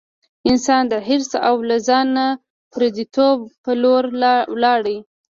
انسان 0.49 0.83
د 0.91 0.93
حرص 1.07 1.31
او 1.49 1.55
له 1.69 1.77
ځانه 1.87 2.25
پردیتوب 2.73 3.39
په 3.63 3.71
لور 3.81 4.03
لاړ. 4.63 4.83